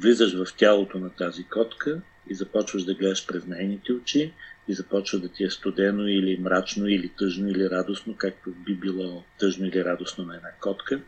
влизаш 0.00 0.34
в 0.34 0.54
тялото 0.56 0.98
на 0.98 1.10
тази 1.10 1.44
котка 1.44 2.00
и 2.30 2.34
започваш 2.34 2.84
да 2.84 2.94
гледаш 2.94 3.26
през 3.26 3.46
нейните 3.46 3.92
очи 3.92 4.32
и 4.68 4.74
започва 4.74 5.18
да 5.18 5.28
ти 5.28 5.44
е 5.44 5.50
студено 5.50 6.08
или 6.08 6.38
мрачно, 6.40 6.88
или 6.88 7.08
тъжно, 7.18 7.48
или 7.48 7.70
радостно, 7.70 8.14
както 8.18 8.50
би 8.50 8.74
било 8.74 9.24
тъжно 9.38 9.66
или 9.66 9.84
радостно 9.84 10.24
на 10.24 10.36
една 10.36 10.48
котка. 10.60 11.00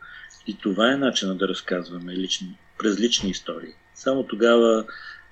И 0.47 0.57
това 0.57 0.91
е 0.91 0.97
начина 0.97 1.35
да 1.35 1.47
разказваме 1.47 2.15
лични, 2.15 2.57
през 2.77 2.99
лични 2.99 3.29
истории. 3.29 3.73
Само 3.93 4.23
тогава 4.23 4.85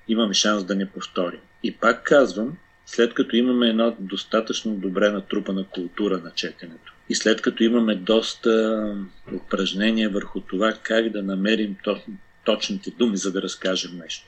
имаме 0.08 0.34
шанс 0.34 0.64
да 0.64 0.74
не 0.74 0.90
повторим. 0.90 1.40
И 1.62 1.76
пак 1.76 2.04
казвам, 2.04 2.56
след 2.86 3.14
като 3.14 3.36
имаме 3.36 3.68
една 3.68 3.94
достатъчно 4.00 4.74
добре 4.74 5.10
натрупана 5.10 5.64
култура 5.64 6.18
на 6.18 6.30
четенето 6.30 6.94
и 7.08 7.14
след 7.14 7.42
като 7.42 7.62
имаме 7.62 7.94
доста 7.94 8.96
упражнения 9.34 10.10
върху 10.10 10.40
това 10.40 10.72
как 10.82 11.08
да 11.08 11.22
намерим 11.22 11.76
точните 12.44 12.90
думи, 12.90 13.16
за 13.16 13.32
да 13.32 13.42
разкажем 13.42 13.98
нещо. 13.98 14.26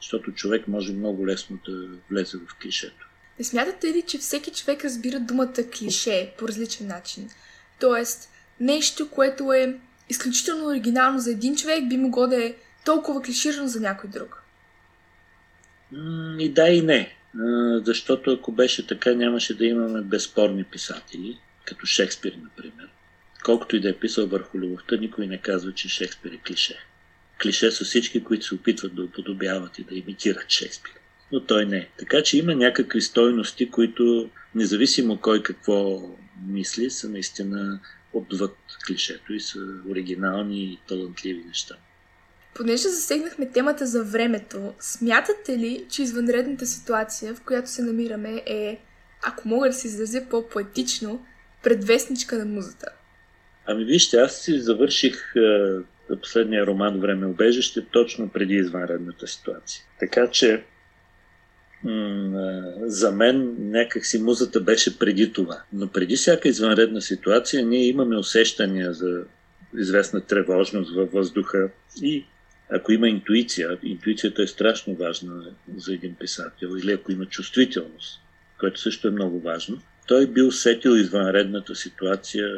Защото 0.00 0.32
човек 0.32 0.68
може 0.68 0.92
много 0.92 1.26
лесно 1.26 1.58
да 1.68 1.88
влезе 2.10 2.38
в 2.38 2.54
клишето. 2.62 3.08
Не 3.38 3.44
смятате 3.44 3.86
ли, 3.86 4.02
че 4.02 4.18
всеки 4.18 4.50
човек 4.50 4.84
разбира 4.84 5.20
думата 5.20 5.54
клише 5.78 6.32
по 6.38 6.48
различен 6.48 6.86
начин? 6.86 7.30
Тоест, 7.80 8.28
нещо, 8.60 9.10
което 9.10 9.52
е 9.52 9.78
изключително 10.08 10.66
оригинално 10.66 11.18
за 11.18 11.30
един 11.30 11.56
човек, 11.56 11.88
би 11.88 11.96
могло 11.96 12.26
да 12.26 12.44
е 12.44 12.54
толкова 12.84 13.22
клиширано 13.22 13.68
за 13.68 13.80
някой 13.80 14.10
друг. 14.10 14.42
И 16.38 16.52
да, 16.52 16.68
и 16.68 16.82
не. 16.82 17.16
Защото 17.84 18.30
ако 18.30 18.52
беше 18.52 18.86
така, 18.86 19.14
нямаше 19.14 19.56
да 19.56 19.66
имаме 19.66 20.00
безспорни 20.00 20.64
писатели, 20.64 21.38
като 21.64 21.86
Шекспир, 21.86 22.32
например. 22.42 22.88
Колкото 23.44 23.76
и 23.76 23.80
да 23.80 23.88
е 23.88 23.98
писал 23.98 24.26
върху 24.26 24.58
любовта, 24.58 24.96
никой 24.96 25.26
не 25.26 25.38
казва, 25.38 25.72
че 25.72 25.88
Шекспир 25.88 26.32
е 26.32 26.38
клише. 26.38 26.78
Клише 27.42 27.70
са 27.70 27.84
всички, 27.84 28.24
които 28.24 28.46
се 28.46 28.54
опитват 28.54 28.94
да 28.94 29.02
уподобяват 29.02 29.78
и 29.78 29.84
да 29.84 29.94
имитират 29.94 30.50
Шекспир. 30.50 30.92
Но 31.32 31.40
той 31.40 31.66
не. 31.66 31.88
Така 31.98 32.22
че 32.22 32.38
има 32.38 32.54
някакви 32.54 33.00
стойности, 33.00 33.70
които, 33.70 34.30
независимо 34.54 35.20
кой 35.20 35.42
какво 35.42 36.02
мисли, 36.46 36.90
са 36.90 37.08
наистина 37.08 37.80
отвъд 38.12 38.56
клишето 38.86 39.32
и 39.32 39.40
са 39.40 39.58
оригинални 39.90 40.64
и 40.64 40.78
талантливи 40.88 41.44
неща. 41.46 41.74
Понеже 42.54 42.88
засегнахме 42.88 43.50
темата 43.50 43.86
за 43.86 44.04
времето, 44.04 44.74
смятате 44.80 45.58
ли, 45.58 45.84
че 45.90 46.02
извънредната 46.02 46.66
ситуация, 46.66 47.34
в 47.34 47.40
която 47.40 47.70
се 47.70 47.82
намираме 47.82 48.42
е, 48.46 48.80
ако 49.22 49.48
мога 49.48 49.68
да 49.68 49.72
се 49.72 49.86
изразя 49.86 50.26
по-поетично, 50.30 51.26
предвестничка 51.62 52.38
на 52.38 52.44
музата? 52.44 52.86
Ами 53.66 53.84
вижте, 53.84 54.16
аз 54.16 54.36
си 54.36 54.60
завърших 54.60 55.32
е, 55.36 55.40
последния 56.22 56.66
роман 56.66 57.00
Време 57.00 57.26
обежище 57.26 57.86
точно 57.90 58.28
преди 58.28 58.54
извънредната 58.54 59.26
ситуация. 59.26 59.82
Така 60.00 60.30
че 60.30 60.64
за 62.80 63.12
мен 63.12 63.54
някакси 63.58 64.18
музата 64.18 64.60
беше 64.60 64.98
преди 64.98 65.32
това. 65.32 65.62
Но 65.72 65.88
преди 65.88 66.16
всяка 66.16 66.48
извънредна 66.48 67.00
ситуация 67.00 67.66
ние 67.66 67.88
имаме 67.88 68.16
усещания 68.16 68.92
за 68.92 69.22
известна 69.78 70.20
тревожност 70.20 70.94
във 70.94 71.12
въздуха 71.12 71.70
и 72.02 72.24
ако 72.70 72.92
има 72.92 73.08
интуиция, 73.08 73.78
интуицията 73.82 74.42
е 74.42 74.46
страшно 74.46 74.94
важна 74.94 75.44
за 75.76 75.94
един 75.94 76.14
писател, 76.14 76.68
или 76.82 76.92
ако 76.92 77.12
има 77.12 77.26
чувствителност, 77.26 78.20
което 78.60 78.80
също 78.80 79.08
е 79.08 79.10
много 79.10 79.40
важно, 79.40 79.78
той 80.06 80.26
би 80.26 80.42
усетил 80.42 80.90
извънредната 80.90 81.74
ситуация 81.74 82.48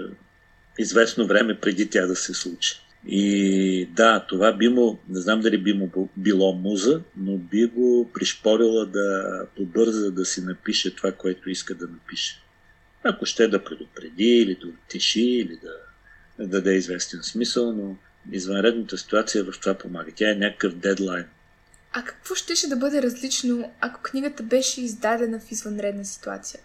известно 0.78 1.26
време 1.26 1.60
преди 1.60 1.90
тя 1.90 2.06
да 2.06 2.16
се 2.16 2.34
случи. 2.34 2.85
И 3.08 3.88
да, 3.92 4.26
това 4.28 4.52
би 4.52 4.68
му, 4.68 4.98
не 5.08 5.20
знам 5.20 5.40
дали 5.40 5.58
би 5.58 5.72
му 5.72 6.10
било 6.16 6.54
муза, 6.54 7.00
но 7.16 7.36
би 7.36 7.66
го 7.66 8.10
пришпорила 8.14 8.86
да 8.86 9.40
побърза 9.56 10.10
да 10.10 10.24
си 10.24 10.40
напише 10.40 10.96
това, 10.96 11.12
което 11.12 11.50
иска 11.50 11.74
да 11.74 11.86
напише. 11.86 12.42
Ако 13.04 13.26
ще 13.26 13.48
да 13.48 13.64
предупреди 13.64 14.24
или 14.24 14.54
да 14.54 14.66
отиши, 14.66 15.20
или 15.20 15.58
да, 15.62 15.72
да 16.38 16.48
даде 16.48 16.74
известен 16.74 17.22
смисъл, 17.22 17.72
но 17.72 17.96
извънредната 18.32 18.98
ситуация 18.98 19.44
в 19.44 19.60
това 19.60 19.74
помага. 19.74 20.10
Тя 20.16 20.30
е 20.30 20.34
някакъв 20.34 20.74
дедлайн. 20.74 21.24
А 21.92 22.04
какво 22.04 22.34
щеше 22.34 22.68
да 22.68 22.76
бъде 22.76 23.02
различно, 23.02 23.72
ако 23.80 24.02
книгата 24.02 24.42
беше 24.42 24.80
издадена 24.80 25.40
в 25.40 25.50
извънредна 25.50 26.04
ситуация? 26.04 26.60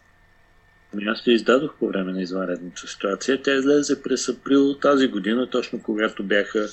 Ами 0.94 1.06
аз 1.06 1.28
я 1.28 1.34
издадох 1.34 1.76
по 1.80 1.88
време 1.88 2.12
на 2.12 2.22
извънредната 2.22 2.88
ситуация. 2.88 3.42
Тя 3.42 3.56
излезе 3.56 4.02
през 4.02 4.30
април 4.30 4.74
тази 4.74 5.08
година, 5.08 5.50
точно 5.50 5.82
когато 5.84 6.24
бяха 6.24 6.68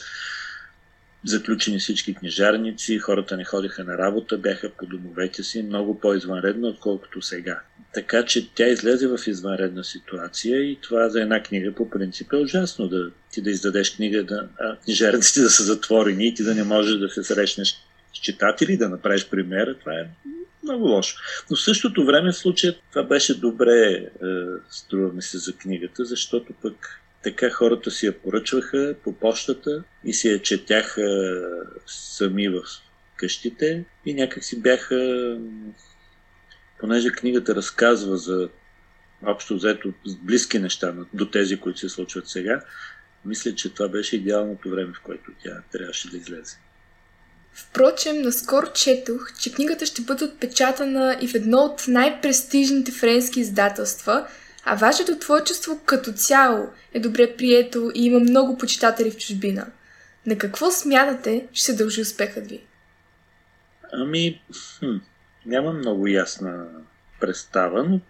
заключени 1.24 1.78
всички 1.78 2.14
книжарници, 2.14 2.98
хората 2.98 3.36
не 3.36 3.44
ходиха 3.44 3.84
на 3.84 3.98
работа, 3.98 4.38
бяха 4.38 4.70
по 4.78 4.86
домовете 4.86 5.42
си, 5.42 5.62
много 5.62 6.00
по-извънредно, 6.00 6.68
отколкото 6.68 7.22
сега. 7.22 7.60
Така 7.94 8.24
че 8.24 8.54
тя 8.54 8.66
излезе 8.66 9.08
в 9.08 9.18
извънредна 9.26 9.84
ситуация 9.84 10.62
и 10.62 10.78
това 10.82 11.08
за 11.08 11.22
една 11.22 11.42
книга 11.42 11.72
по 11.74 11.90
принцип 11.90 12.32
е 12.32 12.36
ужасно 12.36 12.88
да 12.88 13.10
ти 13.30 13.42
да 13.42 13.50
издадеш 13.50 13.96
книга, 13.96 14.24
да, 14.24 14.48
а 14.60 14.76
книжарниците 14.84 15.40
да 15.40 15.50
са 15.50 15.62
затворени 15.62 16.28
и 16.28 16.34
ти 16.34 16.42
да 16.44 16.54
не 16.54 16.62
можеш 16.62 16.98
да 16.98 17.08
се 17.08 17.24
срещнеш 17.24 17.74
с 18.14 18.20
читатели, 18.20 18.76
да 18.76 18.88
направиш 18.88 19.28
примера. 19.28 19.78
Това 19.78 19.92
е 19.92 20.08
много 20.68 20.86
лошо. 20.86 21.16
Но 21.50 21.56
в 21.56 21.62
същото 21.62 22.04
време 22.04 22.32
в 22.32 22.36
случая 22.36 22.74
това 22.90 23.02
беше 23.02 23.40
добре, 23.40 23.82
е, 23.82 24.08
струва 24.70 25.12
ми 25.12 25.22
се 25.22 25.38
за 25.38 25.52
книгата, 25.52 26.04
защото 26.04 26.52
пък 26.62 27.00
така 27.22 27.50
хората 27.50 27.90
си 27.90 28.06
я 28.06 28.18
поръчваха 28.18 28.94
по 29.04 29.12
почтата 29.12 29.82
и 30.04 30.12
си 30.12 30.28
я 30.28 30.42
четяха 30.42 31.34
сами 31.86 32.48
в 32.48 32.62
къщите 33.16 33.84
и 34.06 34.14
някак 34.14 34.44
си 34.44 34.60
бяха, 34.60 35.38
понеже 36.80 37.10
книгата 37.12 37.54
разказва 37.54 38.16
за 38.16 38.48
общо 39.26 39.54
взето 39.54 39.92
близки 40.22 40.58
неща 40.58 40.94
до 41.14 41.30
тези, 41.30 41.60
които 41.60 41.78
се 41.78 41.88
случват 41.88 42.28
сега, 42.28 42.64
мисля, 43.24 43.54
че 43.54 43.74
това 43.74 43.88
беше 43.88 44.16
идеалното 44.16 44.70
време, 44.70 44.92
в 44.94 45.00
което 45.02 45.30
тя 45.42 45.62
трябваше 45.72 46.10
да 46.10 46.16
излезе. 46.16 46.58
Впрочем, 47.52 48.22
наскоро 48.22 48.66
четох, 48.74 49.38
че 49.40 49.52
книгата 49.52 49.86
ще 49.86 50.02
бъде 50.02 50.24
отпечатана 50.24 51.18
и 51.20 51.28
в 51.28 51.34
едно 51.34 51.58
от 51.58 51.84
най-престижните 51.88 52.92
френски 52.92 53.40
издателства, 53.40 54.26
а 54.64 54.74
вашето 54.74 55.18
творчество 55.18 55.80
като 55.84 56.12
цяло 56.12 56.68
е 56.94 57.00
добре 57.00 57.36
прието 57.36 57.90
и 57.94 58.06
има 58.06 58.20
много 58.20 58.58
почитатели 58.58 59.10
в 59.10 59.16
чужбина. 59.16 59.66
На 60.26 60.38
какво 60.38 60.70
смятате, 60.70 61.46
че 61.52 61.64
се 61.64 61.76
дължи 61.76 62.00
успехът 62.00 62.46
ви? 62.46 62.60
Ами, 63.92 64.42
хм, 64.78 64.96
няма 65.46 65.72
много 65.72 66.06
ясна 66.06 66.66
представа, 67.20 67.84
но 67.84 68.00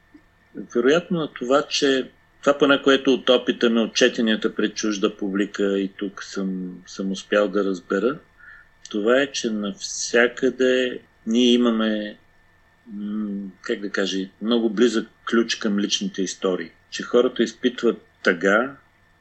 вероятно 0.75 1.19
на 1.19 1.33
това, 1.33 1.63
че 1.63 2.11
това 2.41 2.59
поне, 2.59 2.83
което 2.83 3.15
от 3.15 3.31
опита 3.31 3.71
ми 3.71 3.81
от 3.81 3.95
четенията 3.95 4.55
пред 4.55 4.75
чужда 4.75 5.17
публика 5.17 5.79
и 5.79 5.89
тук 5.89 6.23
съм, 6.25 6.79
съм 6.87 7.13
успял 7.13 7.49
да 7.49 7.65
разбера, 7.65 8.19
това 8.89 9.21
е, 9.21 9.33
че 9.33 9.51
навсякъде 9.51 11.01
ние 11.27 11.53
имаме, 11.53 12.19
как 13.63 13.81
да 13.81 13.91
кажа, 13.91 14.19
много 14.43 14.71
близък 14.71 15.09
ключ 15.31 15.55
към 15.55 15.79
личните 15.79 16.23
истории. 16.23 16.71
Че 16.91 17.03
хората 17.03 17.43
изпитват 17.43 18.07
тъга 18.23 18.77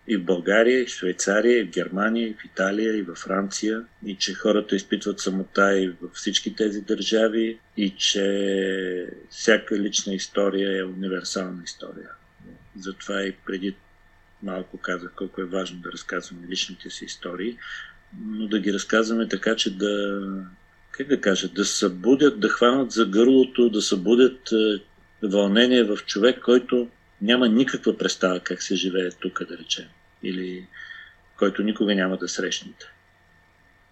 и 0.07 0.17
в 0.17 0.23
България, 0.23 0.81
и 0.81 0.85
в 0.85 0.89
Швейцария, 0.89 1.59
и 1.59 1.63
в 1.63 1.69
Германия, 1.69 2.27
и 2.27 2.33
в 2.33 2.45
Италия, 2.45 2.97
и 2.97 3.01
във 3.01 3.17
Франция, 3.17 3.83
и 4.05 4.15
че 4.15 4.33
хората 4.33 4.75
изпитват 4.75 5.19
самота 5.19 5.79
и 5.79 5.89
във 6.01 6.11
всички 6.11 6.55
тези 6.55 6.81
държави, 6.81 7.59
и 7.77 7.89
че 7.89 9.07
всяка 9.29 9.79
лична 9.79 10.13
история 10.13 10.79
е 10.79 10.83
универсална 10.83 11.63
история. 11.63 12.09
Затова 12.79 13.21
и 13.21 13.31
преди 13.45 13.75
малко 14.43 14.77
казах 14.77 15.11
колко 15.15 15.41
е 15.41 15.45
важно 15.45 15.79
да 15.79 15.91
разказваме 15.91 16.47
личните 16.47 16.89
си 16.89 17.05
истории, 17.05 17.57
но 18.19 18.47
да 18.47 18.59
ги 18.59 18.73
разказваме 18.73 19.27
така, 19.27 19.55
че 19.55 19.77
да, 19.77 20.21
как 20.91 21.07
да 21.07 21.21
кажа, 21.21 21.47
да 21.47 21.65
събудят, 21.65 22.39
да 22.39 22.49
хванат 22.49 22.91
за 22.91 23.05
гърлото, 23.05 23.69
да 23.69 23.81
събудят 23.81 24.51
е, 24.51 24.81
вълнение 25.27 25.83
в 25.83 25.97
човек, 26.05 26.41
който 26.41 26.87
няма 27.21 27.47
никаква 27.47 27.97
представа 27.97 28.39
как 28.39 28.63
се 28.63 28.75
живее 28.75 29.11
тук, 29.11 29.43
да 29.49 29.57
речем, 29.57 29.85
или 30.23 30.67
който 31.37 31.63
никога 31.63 31.95
няма 31.95 32.17
да 32.17 32.27
срещнете. 32.27 32.85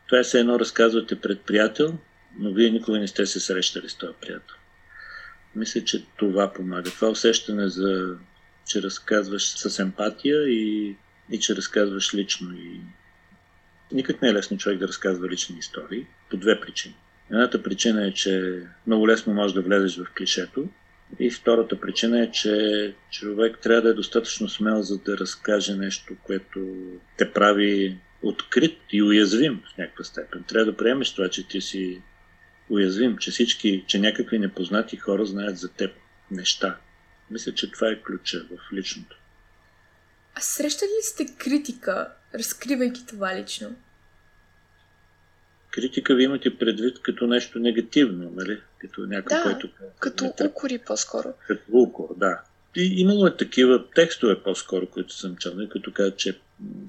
Това 0.07 0.19
е 0.19 0.23
все 0.23 0.39
едно 0.39 0.59
разказвате 0.59 1.21
пред 1.21 1.41
приятел, 1.41 1.97
но 2.39 2.53
вие 2.53 2.69
никога 2.69 2.99
не 2.99 3.07
сте 3.07 3.25
се 3.25 3.39
срещали 3.39 3.89
с 3.89 3.97
този 3.97 4.13
приятел. 4.21 4.55
Мисля, 5.55 5.83
че 5.83 6.05
това 6.17 6.53
помага. 6.53 6.89
Това 6.89 7.09
усещане 7.09 7.69
за, 7.69 8.17
че 8.67 8.81
разказваш 8.81 9.43
с 9.43 9.79
емпатия 9.79 10.49
и, 10.49 10.95
и 11.31 11.39
че 11.39 11.55
разказваш 11.55 12.13
лично 12.13 12.53
и 12.53 12.81
Никак 13.91 14.21
не 14.21 14.29
е 14.29 14.33
лесно 14.33 14.57
човек 14.57 14.79
да 14.79 14.87
разказва 14.87 15.29
лични 15.29 15.59
истории 15.59 16.05
по 16.29 16.37
две 16.37 16.61
причини. 16.61 16.95
Едната 17.31 17.63
причина 17.63 18.07
е, 18.07 18.11
че 18.11 18.63
много 18.87 19.07
лесно 19.07 19.33
можеш 19.33 19.53
да 19.53 19.61
влезеш 19.61 19.97
в 19.97 20.13
клишето. 20.17 20.69
И 21.19 21.31
втората 21.31 21.81
причина 21.81 22.23
е, 22.23 22.31
че 22.31 22.93
човек 23.11 23.59
трябва 23.61 23.81
да 23.81 23.89
е 23.89 23.93
достатъчно 23.93 24.49
смел, 24.49 24.81
за 24.81 24.97
да 24.97 25.17
разкаже 25.17 25.75
нещо, 25.75 26.15
което 26.23 26.59
те 27.17 27.31
прави 27.31 27.97
открит 28.21 28.77
и 28.91 29.03
уязвим 29.03 29.61
в 29.65 29.77
някаква 29.77 30.03
степен. 30.03 30.43
Трябва 30.43 30.71
да 30.71 30.77
приемеш 30.77 31.13
това, 31.13 31.29
че 31.29 31.47
ти 31.47 31.61
си 31.61 32.01
уязвим, 32.69 33.17
че 33.17 33.31
всички, 33.31 33.83
че 33.87 33.99
някакви 33.99 34.39
непознати 34.39 34.97
хора 34.97 35.25
знаят 35.25 35.57
за 35.57 35.73
теб 35.73 35.91
неща. 36.31 36.77
Мисля, 37.31 37.53
че 37.53 37.71
това 37.71 37.87
е 37.89 38.01
ключа 38.01 38.45
в 38.51 38.73
личното. 38.73 39.17
А 40.35 40.41
срещали 40.41 40.89
ли 40.89 41.03
сте 41.03 41.25
критика, 41.37 42.11
разкривайки 42.33 43.05
това 43.05 43.35
лично? 43.35 43.75
Критика 45.71 46.15
ви 46.15 46.23
имате 46.23 46.57
предвид 46.57 47.01
като 47.01 47.27
нещо 47.27 47.59
негативно, 47.59 48.31
нали? 48.35 48.61
Като 48.77 49.01
някой, 49.01 49.37
да, 49.37 49.43
който... 49.43 49.69
като 49.99 50.33
укори 50.45 50.77
по-скоро. 50.77 51.33
Като 51.47 51.63
укор, 51.73 52.15
да. 52.17 52.41
И 52.75 53.01
имало 53.01 53.27
е 53.27 53.37
такива 53.37 53.89
текстове 53.95 54.43
по-скоро, 54.43 54.87
които 54.87 55.13
съм 55.13 55.35
чел, 55.35 55.53
нали? 55.55 55.69
като 55.69 55.93
казват, 55.93 56.17
че 56.17 56.39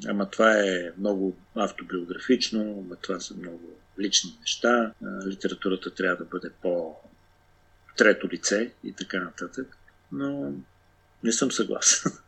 ама 0.07 0.31
това 0.31 0.61
е 0.61 0.91
много 0.99 1.37
автобиографично, 1.55 2.85
ама 2.87 2.97
това 2.97 3.21
са 3.21 3.35
много 3.35 3.61
лични 4.00 4.31
неща, 4.41 4.93
литературата 5.26 5.95
трябва 5.95 6.17
да 6.17 6.25
бъде 6.25 6.50
по 6.62 6.97
трето 7.97 8.29
лице 8.29 8.73
и 8.85 8.93
така 8.93 9.21
нататък. 9.21 9.76
Но 10.12 10.53
не 11.25 11.33
съм 11.33 11.53
съгласен. 11.53 12.12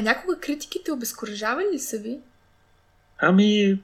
А 0.00 0.02
някога 0.02 0.40
критиките 0.40 0.92
обезкуражавали 0.92 1.66
ли 1.72 1.78
са 1.78 1.98
ви? 1.98 2.18
Ами, 3.18 3.62
е, 3.62 3.78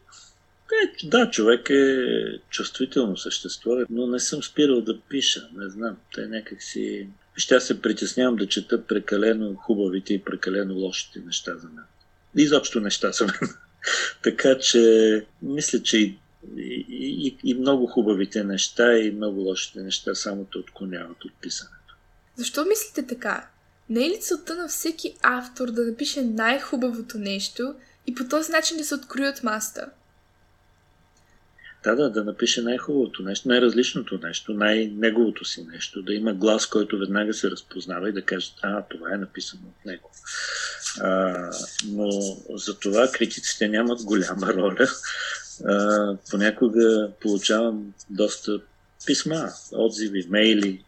да, 1.04 1.30
човек 1.30 1.70
е 1.70 2.04
чувствително 2.50 3.16
същество, 3.16 3.70
но 3.90 4.06
не 4.06 4.20
съм 4.20 4.42
спирал 4.42 4.80
да 4.80 5.00
пиша. 5.00 5.48
Не 5.54 5.68
знам. 5.68 5.96
Те 6.14 6.26
някак 6.26 6.62
си... 6.62 7.08
Вижте, 7.34 7.54
аз 7.54 7.64
се 7.64 7.82
притеснявам 7.82 8.36
да 8.36 8.48
чета 8.48 8.86
прекалено 8.86 9.54
хубавите 9.54 10.14
и 10.14 10.24
прекалено 10.24 10.74
лошите 10.74 11.20
неща 11.26 11.56
за 11.56 11.68
мен. 11.68 11.84
Изобщо 12.36 12.80
неща 12.80 13.12
за 13.12 13.24
мен. 13.24 13.54
така 14.22 14.58
че, 14.58 15.26
мисля, 15.42 15.82
че 15.82 15.98
и, 15.98 16.18
и, 16.56 17.26
и, 17.26 17.36
и 17.44 17.54
много 17.54 17.86
хубавите 17.86 18.44
неща 18.44 18.98
и 18.98 19.10
много 19.10 19.40
лошите 19.40 19.80
неща 19.80 20.14
само 20.14 20.44
те 20.44 20.58
отклоняват 20.58 21.24
от 21.24 21.32
писането. 21.40 21.96
Защо 22.36 22.64
мислите 22.64 23.06
така? 23.06 23.48
Не 23.90 24.06
е 24.06 24.10
ли 24.10 24.18
целта 24.20 24.54
на 24.54 24.68
всеки 24.68 25.16
автор 25.22 25.70
да 25.70 25.82
напише 25.82 26.22
най-хубавото 26.22 27.18
нещо 27.18 27.74
и 28.06 28.14
по 28.14 28.28
този 28.28 28.52
начин 28.52 28.76
да 28.76 28.84
се 28.84 28.94
открои 28.94 29.28
от 29.28 29.42
маста? 29.42 29.90
Да, 31.84 31.96
да, 31.96 32.10
да 32.10 32.24
напише 32.24 32.62
най-хубавото 32.62 33.22
нещо, 33.22 33.48
най-различното 33.48 34.18
нещо, 34.22 34.54
най-неговото 34.54 35.44
си 35.44 35.66
нещо, 35.72 36.02
да 36.02 36.14
има 36.14 36.34
глас, 36.34 36.66
който 36.66 36.98
веднага 36.98 37.34
се 37.34 37.50
разпознава 37.50 38.08
и 38.08 38.12
да 38.12 38.22
каже, 38.22 38.50
а, 38.62 38.82
това 38.82 39.14
е 39.14 39.16
написано 39.16 39.62
от 39.66 39.86
него. 39.86 40.10
А, 41.00 41.50
но 41.86 42.10
за 42.56 42.78
това 42.78 43.10
критиците 43.12 43.68
нямат 43.68 44.02
голяма 44.02 44.54
роля. 44.54 44.88
А, 45.64 46.16
понякога 46.30 47.10
получавам 47.20 47.94
доста 48.10 48.60
писма, 49.06 49.48
отзиви, 49.72 50.26
мейли 50.30 50.84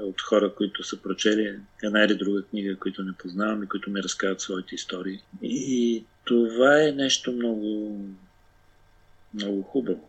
от 0.00 0.20
хора, 0.20 0.54
които 0.54 0.84
са 0.84 1.02
прочели 1.02 1.60
една 1.82 2.04
или 2.04 2.14
друга 2.14 2.42
книга, 2.42 2.78
които 2.78 3.02
не 3.02 3.12
познавам 3.12 3.62
и 3.62 3.68
които 3.68 3.90
ми 3.90 4.02
разказват 4.02 4.40
своите 4.40 4.74
истории. 4.74 5.22
И 5.42 6.04
това 6.24 6.82
е 6.82 6.92
нещо 6.92 7.32
много 7.32 7.98
много 9.34 9.62
хубаво. 9.62 10.08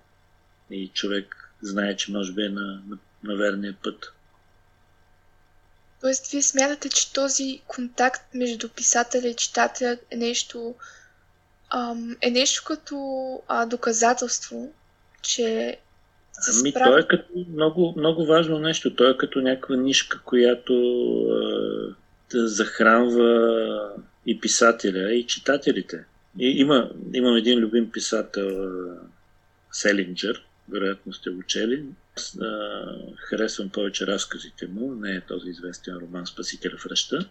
И 0.71 0.87
човек 0.87 1.53
знае, 1.61 1.95
че 1.95 2.11
може 2.11 2.33
би 2.33 2.45
е 2.45 2.49
на, 2.49 2.81
на, 2.87 2.97
на 3.23 3.35
верния 3.35 3.75
път. 3.83 4.13
Тоест, 6.01 6.31
вие 6.31 6.41
смятате, 6.41 6.89
че 6.89 7.13
този 7.13 7.61
контакт 7.67 8.33
между 8.33 8.69
писателя 8.69 9.27
и 9.27 9.35
читателя 9.35 9.97
е 10.11 10.15
нещо, 10.15 10.75
ам, 11.69 12.17
е 12.21 12.31
нещо 12.31 12.63
като 12.67 12.97
а, 13.47 13.65
доказателство, 13.65 14.73
че 15.21 15.77
ами, 16.59 16.73
той 16.73 16.99
е 16.99 17.07
като 17.07 17.45
много, 17.49 17.93
много 17.97 18.25
важно 18.25 18.59
нещо. 18.59 18.95
Той 18.95 19.11
е 19.11 19.17
като 19.17 19.41
някаква 19.41 19.75
нишка, 19.75 20.21
която 20.25 20.73
да 22.31 22.47
захранва 22.47 23.89
и 24.25 24.39
писателя, 24.39 25.13
и 25.13 25.27
читателите. 25.27 26.05
И, 26.39 26.47
има, 26.47 26.91
имам 27.13 27.35
един 27.35 27.59
любим 27.59 27.91
писател, 27.91 28.71
Селинджер, 29.71 30.43
вероятно 30.69 31.13
сте 31.13 31.29
го 31.29 31.43
чели. 31.43 31.85
Аз 32.17 32.37
а, 32.41 32.85
харесвам 33.17 33.69
повече 33.69 34.07
разказите 34.07 34.67
му, 34.67 34.95
не 34.95 35.15
е 35.15 35.21
този 35.21 35.49
известен 35.49 35.97
роман 35.97 36.27
Спасителя 36.27 36.77
в 36.77 36.85
ръща. 36.85 37.25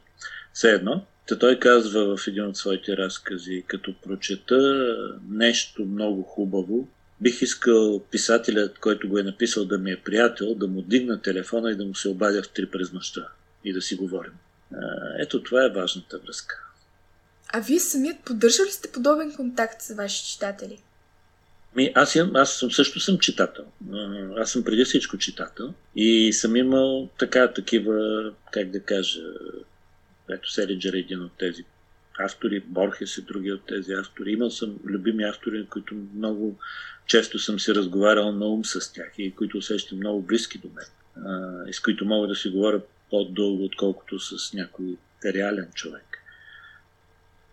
Все 0.53 0.71
едно. 0.71 1.05
Та 1.29 1.39
той 1.39 1.59
казва 1.59 2.17
в 2.17 2.27
един 2.27 2.47
от 2.47 2.57
своите 2.57 2.97
разкази, 2.97 3.65
като 3.67 3.95
прочета 4.03 4.97
нещо 5.31 5.85
много 5.85 6.23
хубаво, 6.23 6.89
бих 7.21 7.43
искал 7.43 8.05
писателят, 8.11 8.79
който 8.79 9.09
го 9.09 9.19
е 9.19 9.23
написал 9.23 9.65
да 9.65 9.79
ми 9.79 9.93
е 9.93 10.01
приятел, 10.01 10.55
да 10.55 10.67
му 10.67 10.83
дигна 10.83 11.23
телефона 11.23 11.71
и 11.71 11.77
да 11.77 11.85
му 11.85 11.95
се 11.95 12.09
обадя 12.09 12.43
в 12.43 12.49
три 12.49 12.67
през 12.67 12.93
нощта 12.93 13.29
и 13.65 13.73
да 13.73 13.83
си 13.83 13.95
говорим. 13.95 14.33
Ето 15.19 15.43
това 15.43 15.65
е 15.65 15.69
важната 15.69 16.19
връзка. 16.19 16.67
А 17.53 17.61
вие 17.61 17.81
самият 17.81 18.25
поддържали 18.25 18.71
сте 18.71 18.93
подобен 18.93 19.35
контакт 19.37 19.83
с 19.83 19.95
ваши 19.95 20.25
читатели? 20.25 20.79
Ми, 21.77 21.93
аз, 21.95 22.15
имам, 22.15 22.37
аз 22.37 22.59
съм, 22.59 22.73
също 22.73 23.01
съм 23.01 23.19
читател. 23.19 23.65
Аз 24.37 24.53
съм 24.53 24.65
преди 24.65 24.85
всичко 24.85 25.19
читател 25.19 25.75
и 25.97 26.33
съм 26.33 26.57
имал 26.57 27.09
така, 27.19 27.53
такива, 27.53 28.31
как 28.53 28.71
да 28.71 28.81
кажа, 28.81 29.21
ето 30.31 30.53
Селиджер 30.53 30.93
е 30.93 30.99
един 30.99 31.23
от 31.23 31.33
тези 31.39 31.65
автори, 32.25 32.61
Борхес 32.61 33.19
е 33.19 33.23
други 33.23 33.53
от 33.53 33.67
тези 33.67 33.93
автори. 33.93 34.33
Имал 34.33 34.51
съм 34.51 34.77
любими 34.85 35.25
автори, 35.25 35.67
които 35.71 35.95
много 36.15 36.59
често 37.07 37.39
съм 37.39 37.61
се 37.61 37.75
разговарял 37.75 38.33
на 38.33 38.47
ум 38.47 38.65
с 38.65 38.93
тях 38.93 39.13
и 39.19 39.35
които 39.35 39.59
усещам 39.59 39.99
много 39.99 40.23
близки 40.23 40.59
до 40.59 40.69
мен. 40.69 40.87
и 41.69 41.73
с 41.73 41.81
които 41.81 42.05
мога 42.05 42.29
да 42.29 42.35
си 42.35 42.49
говоря 42.49 42.81
по-дълго, 43.11 43.65
отколкото 43.65 44.19
с 44.21 44.53
някой 44.53 44.97
реален 45.25 45.69
човек. 45.75 46.19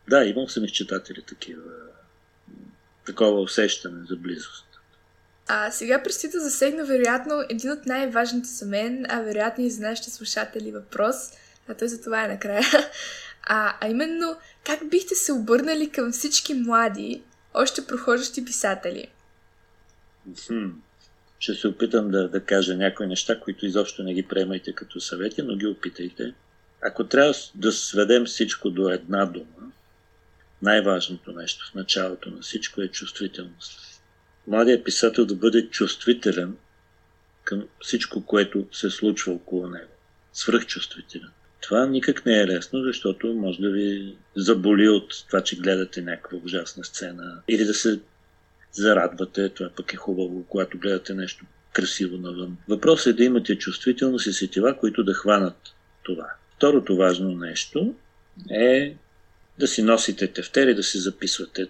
Да, 0.10 0.26
имал 0.26 0.48
съм 0.48 0.66
изчитатели 0.66 1.22
такива 1.22 1.64
такова 3.06 3.42
усещане 3.42 4.06
за 4.10 4.16
близост. 4.16 4.66
А 5.48 5.72
сега 5.72 6.04
предстои 6.04 6.30
да 6.30 6.40
засегна 6.40 6.86
вероятно 6.86 7.44
един 7.50 7.72
от 7.72 7.86
най-важните 7.86 8.48
за 8.48 8.66
мен, 8.66 9.06
а 9.10 9.22
вероятно 9.22 9.64
и 9.64 9.70
за 9.70 9.82
нашите 9.82 10.10
слушатели 10.10 10.72
въпрос, 10.72 11.16
а 11.68 11.74
той 11.74 11.88
за 11.88 12.02
това 12.02 12.26
е 12.26 12.28
накрая. 12.28 12.64
А, 13.50 13.78
а 13.82 13.90
именно, 13.90 14.38
как 14.66 14.90
бихте 14.90 15.16
се 15.16 15.34
обърнали 15.34 15.90
към 15.90 16.12
всички 16.12 16.54
млади, 16.54 17.22
още 17.54 17.88
прохождащи 17.88 18.46
писатели? 18.46 19.08
Хм. 20.48 20.68
Ще 21.40 21.54
се 21.54 21.68
опитам 21.68 22.12
да, 22.12 22.30
да 22.30 22.44
кажа 22.44 22.76
някои 22.76 23.08
неща, 23.08 23.40
които 23.40 23.66
изобщо 23.66 24.04
не 24.04 24.14
ги 24.14 24.24
приемайте 24.24 24.74
като 24.74 25.00
съвети, 25.00 25.42
но 25.42 25.56
ги 25.56 25.68
опитайте. 25.68 26.34
Ако 26.82 27.08
трябва 27.08 27.34
да 27.56 27.72
сведем 27.72 28.26
всичко 28.26 28.70
до 28.70 28.90
една 28.90 29.26
дума, 29.26 29.72
най-важното 30.62 31.32
нещо 31.32 31.72
в 31.72 31.76
началото 31.76 32.30
на 32.30 32.42
всичко 32.42 32.82
е 32.82 32.88
чувствителност. 32.88 34.02
Младият 34.48 34.86
писател 34.86 35.26
да 35.26 35.36
бъде 35.36 35.70
чувствителен 35.70 36.58
към 37.44 37.68
всичко, 37.82 38.26
което 38.26 38.68
се 38.72 38.90
случва 38.90 39.34
около 39.34 39.68
него. 39.68 39.92
Свръхчувствителен. 40.34 41.32
Това 41.68 41.86
никак 41.86 42.26
не 42.26 42.40
е 42.40 42.48
лесно, 42.48 42.84
защото 42.84 43.34
може 43.34 43.60
да 43.60 43.70
ви 43.70 44.16
заболи 44.36 44.90
от 44.90 45.26
това, 45.28 45.42
че 45.42 45.56
гледате 45.56 46.02
някаква 46.02 46.38
ужасна 46.46 46.84
сцена 46.84 47.42
или 47.48 47.66
да 47.66 47.74
се 47.74 48.00
зарадвате. 48.72 49.50
Това 49.50 49.70
пък 49.76 49.94
е 49.94 49.98
хубаво, 49.98 50.46
когато 50.50 50.78
гледате 50.78 51.14
нещо 51.14 51.46
красиво 51.74 52.18
навън. 52.18 52.58
Въпросът 52.68 53.08
е 53.08 53.14
да 53.14 53.24
имате 53.24 53.58
чувствителност 53.58 54.28
и 54.28 54.34
сетива, 54.34 54.78
които 54.78 55.04
да 55.04 55.14
хванат 55.14 55.58
това. 56.04 56.28
Второто 56.56 56.96
важно 56.96 57.32
нещо 57.32 57.96
е 58.50 58.96
да 59.60 59.68
си 59.68 59.84
носите 59.84 60.28
тефтери, 60.28 60.76
да 60.76 60.84
си 60.84 60.98
записвате 60.98 61.68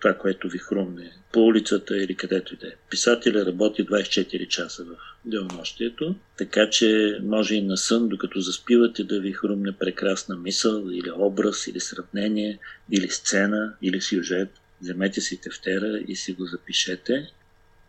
това, 0.00 0.14
което 0.14 0.48
ви 0.48 0.58
хрумне 0.58 1.12
по 1.32 1.40
улицата 1.40 1.96
или 1.96 2.14
където 2.14 2.54
и 2.54 2.56
да 2.56 2.66
е. 2.66 2.72
Писателя 2.90 3.46
работи 3.46 3.86
24 3.86 4.48
часа 4.48 4.84
в 4.84 4.96
делнощието, 5.24 6.14
така 6.38 6.70
че 6.70 7.18
може 7.22 7.54
и 7.54 7.62
на 7.62 7.76
сън, 7.76 8.08
докато 8.08 8.40
заспивате, 8.40 9.04
да 9.04 9.20
ви 9.20 9.32
хрумне 9.32 9.72
прекрасна 9.72 10.36
мисъл 10.36 10.84
или 10.92 11.10
образ, 11.16 11.66
или 11.66 11.80
сравнение, 11.80 12.58
или 12.92 13.10
сцена, 13.10 13.74
или 13.82 14.00
сюжет. 14.00 14.48
Вземете 14.80 15.20
си 15.20 15.40
тефтера 15.40 15.98
и 16.08 16.16
си 16.16 16.32
го 16.32 16.46
запишете. 16.46 17.30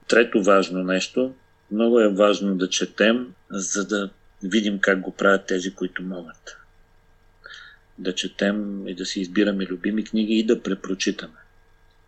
Трето 0.08 0.44
важно 0.44 0.84
нещо, 0.84 1.34
много 1.72 2.00
е 2.00 2.14
важно 2.14 2.58
да 2.58 2.70
четем, 2.70 3.34
за 3.50 3.88
да 3.88 4.10
видим 4.44 4.80
как 4.80 5.00
го 5.00 5.12
правят 5.12 5.46
тези, 5.46 5.74
които 5.74 6.04
могат 6.04 6.58
да 7.98 8.16
четем 8.16 8.88
и 8.88 8.94
да 8.96 9.06
си 9.06 9.22
избираме 9.22 9.66
любими 9.66 10.04
книги 10.04 10.34
и 10.34 10.44
да 10.44 10.64
препрочитаме. 10.64 11.41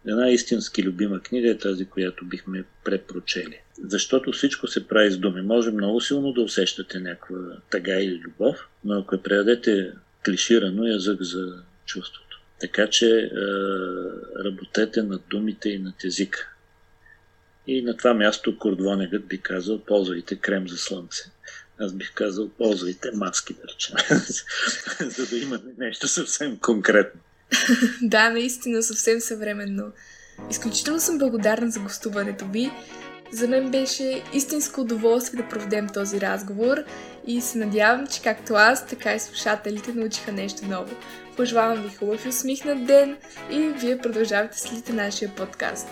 Една 0.07 0.29
истински 0.29 0.83
любима 0.83 1.19
книга 1.19 1.49
е 1.49 1.57
тази, 1.57 1.85
която 1.85 2.25
бихме 2.25 2.63
препрочели. 2.83 3.59
Защото 3.83 4.31
всичко 4.31 4.67
се 4.67 4.87
прави 4.87 5.11
с 5.11 5.17
думи. 5.17 5.41
Може 5.41 5.71
много 5.71 6.01
силно 6.01 6.33
да 6.33 6.41
усещате 6.41 6.99
някаква 6.99 7.37
тъга 7.69 7.99
или 7.99 8.19
любов, 8.19 8.67
но 8.83 8.99
ако 8.99 9.15
я 9.15 9.23
предадете 9.23 9.91
клиширано, 10.25 10.87
язък 10.87 11.21
за 11.21 11.63
чувството. 11.85 12.41
Така 12.59 12.87
че 12.87 13.19
е, 13.19 13.29
работете 14.45 15.03
над 15.03 15.21
думите 15.29 15.69
и 15.69 15.79
над 15.79 16.03
езика. 16.03 16.49
И 17.67 17.81
на 17.81 17.97
това 17.97 18.13
място 18.13 18.57
Кордвонегът 18.57 19.27
би 19.27 19.37
казал, 19.37 19.79
ползвайте 19.79 20.35
крем 20.35 20.69
за 20.69 20.77
слънце 20.77 21.23
аз 21.77 21.93
бих 21.93 22.13
казал, 22.13 22.49
ползвайте 22.49 23.11
маски, 23.11 23.53
да 23.53 23.61
речем, 23.73 23.95
за 25.09 25.25
да 25.25 25.37
имате 25.37 25.67
нещо 25.77 26.07
съвсем 26.07 26.59
конкретно. 26.59 27.21
да, 28.01 28.29
наистина 28.29 28.83
съвсем 28.83 29.19
съвременно. 29.19 29.83
Изключително 30.49 30.99
съм 30.99 31.17
благодарна 31.17 31.71
за 31.71 31.79
гостуването 31.79 32.45
ви. 32.45 32.71
За 33.31 33.47
мен 33.47 33.71
беше 33.71 34.23
истинско 34.33 34.81
удоволствие 34.81 35.41
да 35.41 35.49
проведем 35.49 35.87
този 35.87 36.21
разговор 36.21 36.77
и 37.27 37.41
се 37.41 37.57
надявам, 37.57 38.07
че 38.07 38.21
както 38.21 38.53
аз, 38.53 38.87
така 38.87 39.13
и 39.13 39.19
слушателите 39.19 39.93
научиха 39.93 40.31
нещо 40.31 40.67
ново. 40.67 40.95
Пожелавам 41.37 41.83
ви 41.83 41.95
хубав 41.95 42.25
и 42.25 42.29
усмихнат 42.29 42.85
ден 42.85 43.17
и 43.51 43.59
вие 43.59 43.97
продължавате 43.97 44.59
следите 44.59 44.93
нашия 44.93 45.35
подкаст. 45.35 45.87